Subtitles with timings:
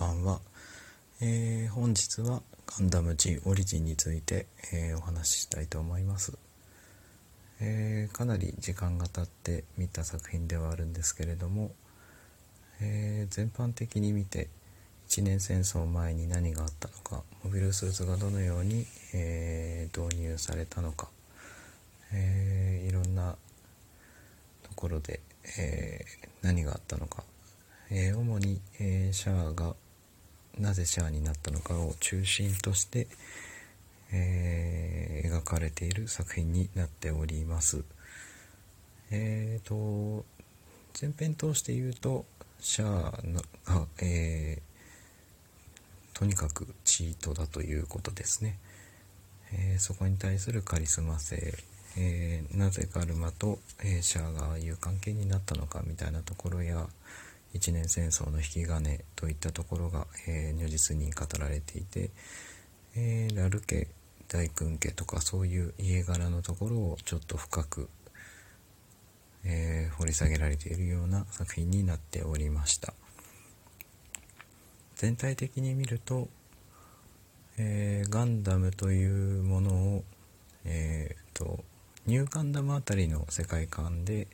[0.00, 0.40] ばんは、
[1.20, 6.38] えー、本日はガンダム G オリジンについて、えー、お話ししたいと思います、
[7.60, 11.72] えー、かなり時間が経って見た作品ではあるんですけれども、
[12.80, 14.48] え全般的に見て
[15.06, 21.08] 一年戦争前に何があったのかモビルスーツがどのように、え導入されたのか、
[22.14, 23.36] えいろんな
[24.62, 25.20] ところで、
[25.58, 26.06] え
[26.40, 27.22] 何があったのか
[27.92, 29.74] え、主に、え、シャアが
[30.58, 33.06] なぜシャアになったのかを中心として、
[34.12, 37.84] えー、描かれている作品になっております。
[39.10, 40.24] えーと、
[41.00, 42.24] 前編通して言うと、
[42.60, 48.58] シャアのが、えー、とにかくチートだということですね。
[49.52, 51.54] えー、そこに対するカリスマ性、
[51.96, 56.86] えー、なぜガルマと、えシャアがああいう関係になったのかみたいなところや、
[57.52, 62.10] 一年戦争の引き金といったところが、えー、如実に語られていて、
[62.96, 63.88] えー、ラル家
[64.28, 67.88] 大君家とかそういう家柄のところをちょっと深く、
[69.44, 72.94] えー、掘り下げられているような作品になっておりました。
[74.96, 76.28] 全体的に見ると、
[77.56, 80.04] えガンダムというものを、
[80.64, 81.64] えーと
[82.06, 84.26] ニューガンダムあたりの世界観で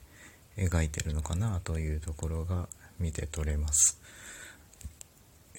[0.57, 2.69] 描いてるのかなというところが
[2.99, 4.01] 見て取れます。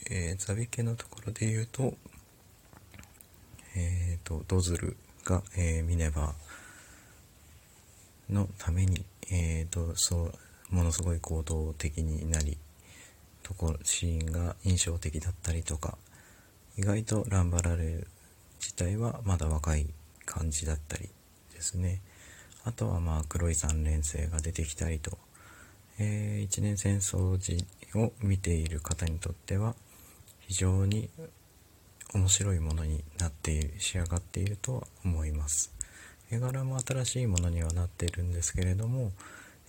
[0.09, 1.93] えー、ザビ系のところで言うと、
[3.75, 6.33] えっ、ー、と、ドズルが、えー、ミネバ
[8.29, 10.31] のために、えっ、ー、と、そ
[10.71, 12.57] う、ものすごい行動的になり、
[13.43, 15.97] ところ、シーンが印象的だったりとか、
[16.77, 18.05] 意外とランバラレ
[18.59, 19.87] 自体はまだ若い
[20.25, 21.09] 感じだったり
[21.53, 22.01] ですね。
[22.63, 25.17] あとはまあ黒い3連星が出てきたりと、
[25.99, 29.75] えー、一年戦争時を見ている方にとっては
[30.47, 31.09] 非常に
[32.13, 35.73] 面白いものになっている仕上がっているとは思います。
[36.29, 39.11] 絵柄も新しいものにはなっているんですけれども、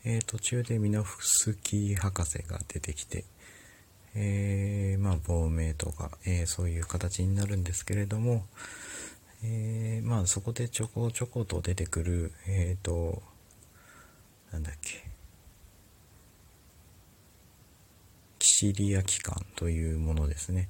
[0.05, 3.25] えー、途中でミノフスキー博士が出てきて、
[4.15, 8.45] えー、まあ亡命とか、えー、そういう形になるんですけれども、
[9.45, 13.22] えまあそこでちょこちょこと出てくるえっ、と
[14.53, 14.97] なんだっけ
[18.59, 20.69] シリア機関というものですね、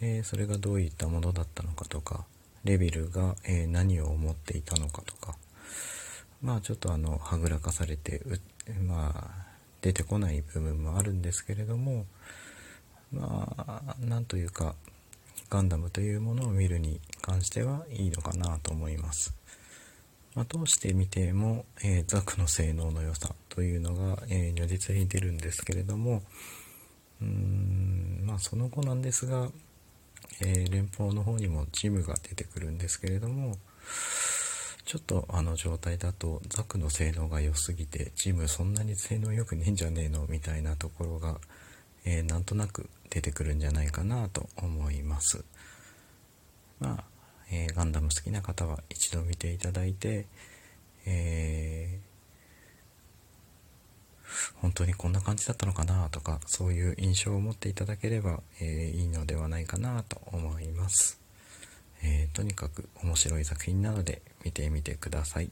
[0.00, 2.24] えー、それがどういったものだったのかとか
[2.62, 5.34] レビルが、えー、何を思っていたのかとか
[6.40, 8.22] まあちょっとあのはぐらかされて
[8.80, 9.46] まあ
[9.80, 12.06] 出てこない部分もあるんですけれども
[13.12, 14.76] まあなんというか
[15.50, 19.34] ガンダムというものを見るに関してはいいのかなと思います。
[20.36, 26.22] まあ、通してみても、えー、ザクの性能の良さというのが、えー、如実に出るんですけれども、
[27.20, 29.48] うーんまあその後なんですが、
[30.40, 33.56] えー、連邦の方にもジムが出てくるんですけれども
[34.84, 41.38] ちょっとあの状態だとザクの性能が良すぎてジムそんなに性能良くねえんじゃねえのみたいなところが、
[42.04, 45.44] えー、なんとなく出てくるんじゃないかなと思います。
[46.78, 47.04] まあ、
[47.50, 50.26] えー、ガンダム好きな方は一度見ていただいて、
[51.06, 52.15] えー
[54.56, 61.20] 本当にこんな感じだったのかなとかそういう印象を持っていただければ、えー、いいのではないかなと思います、
[62.02, 65.50] えー、とにかく面白い作品なので見てみてください。